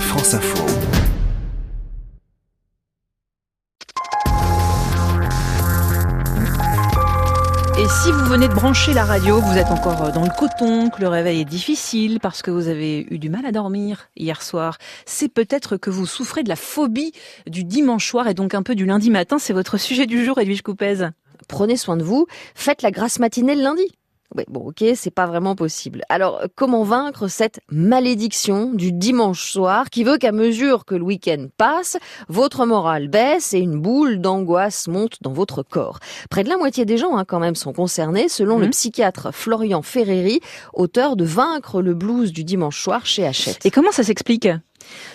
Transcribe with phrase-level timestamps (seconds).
[0.00, 0.64] France Info.
[7.78, 11.00] Et si vous venez de brancher la radio, vous êtes encore dans le coton, que
[11.00, 14.78] le réveil est difficile parce que vous avez eu du mal à dormir hier soir,
[15.04, 17.12] c'est peut-être que vous souffrez de la phobie
[17.46, 19.38] du dimanche soir et donc un peu du lundi matin.
[19.38, 21.08] C'est votre sujet du jour, Edwige Coupez.
[21.48, 23.92] Prenez soin de vous, faites la grasse matinée le lundi.
[24.34, 26.02] Oui, bon, ok, c'est pas vraiment possible.
[26.08, 31.46] Alors, comment vaincre cette malédiction du dimanche soir qui veut qu'à mesure que le week-end
[31.56, 31.96] passe,
[32.28, 36.00] votre morale baisse et une boule d'angoisse monte dans votre corps?
[36.28, 38.70] Près de la moitié des gens, hein, quand même, sont concernés, selon le Mhm.
[38.70, 40.40] psychiatre Florian Ferreri,
[40.74, 43.64] auteur de Vaincre le blues du dimanche soir chez Hachette.
[43.64, 44.48] Et comment ça s'explique?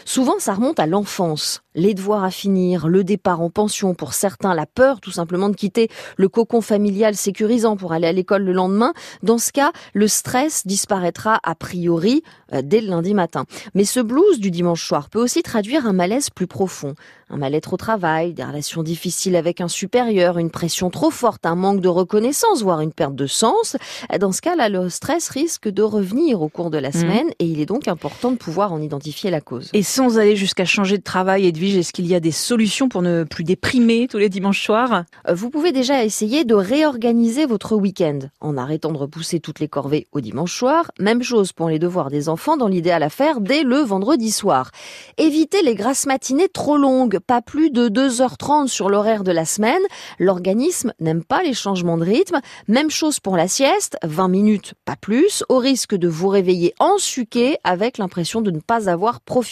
[0.06, 1.62] Souvent, ça remonte à l'enfance.
[1.74, 5.56] Les devoirs à finir, le départ en pension pour certains, la peur tout simplement de
[5.56, 8.92] quitter le cocon familial sécurisant pour aller à l'école le lendemain.
[9.24, 13.46] Dans ce cas, le stress disparaîtra a priori euh, dès le lundi matin.
[13.74, 16.94] Mais ce blues du dimanche soir peut aussi traduire un malaise plus profond.
[17.30, 21.56] Un mal-être au travail, des relations difficiles avec un supérieur, une pression trop forte, un
[21.56, 23.78] manque de reconnaissance, voire une perte de sens.
[24.20, 26.94] Dans ce cas-là, le stress risque de revenir au cours de la Mhm.
[26.94, 29.61] semaine et il est donc important de pouvoir en identifier la cause.
[29.74, 33.02] Et sans aller jusqu'à changer de travail, Edwige, est-ce qu'il y a des solutions pour
[33.02, 35.04] ne plus déprimer tous les dimanches soirs?
[35.28, 39.68] Euh, Vous pouvez déjà essayer de réorganiser votre week-end en arrêtant de repousser toutes les
[39.68, 40.92] corvées au dimanche soir.
[41.00, 44.72] Même chose pour les devoirs des enfants, dans l'idéal à faire dès le vendredi soir.
[45.18, 49.82] Évitez les grasses matinées trop longues, pas plus de 2h30 sur l'horaire de la semaine.
[50.18, 52.40] L'organisme n'aime pas les changements de rythme.
[52.68, 57.58] Même chose pour la sieste, 20 minutes, pas plus, au risque de vous réveiller ensuqué
[57.64, 59.51] avec l'impression de ne pas avoir profité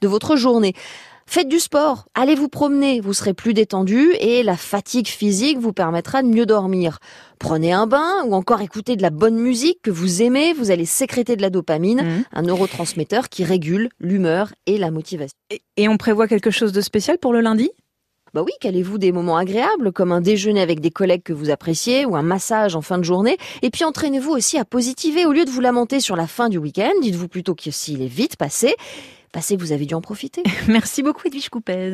[0.00, 0.72] de votre journée.
[1.28, 5.72] Faites du sport, allez vous promener, vous serez plus détendu et la fatigue physique vous
[5.72, 6.98] permettra de mieux dormir.
[7.40, 10.86] Prenez un bain ou encore écoutez de la bonne musique que vous aimez, vous allez
[10.86, 12.24] sécréter de la dopamine, Mhm.
[12.32, 15.36] un neurotransmetteur qui régule l'humeur et la motivation.
[15.50, 17.70] et, et on prévoit quelque chose de spécial pour le lundi?
[18.32, 22.04] Bah oui, calez-vous des moments agréables comme un déjeuner avec des collègues que vous appréciez
[22.04, 23.36] ou un massage en fin de journée?
[23.62, 26.58] Et puis entraînez-vous aussi à positiver au lieu de vous lamenter sur la fin du
[26.58, 28.74] week-end, dites-vous plutôt que s'il est vite passé,
[29.56, 30.42] que vous avez dû en profiter.
[30.68, 31.92] Merci beaucoup, Edwige Coupez.